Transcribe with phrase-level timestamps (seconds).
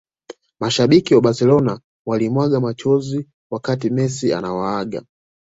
[0.59, 5.03] Mashabiki wa barcelona walimwaga machozi wakati messi anawaaga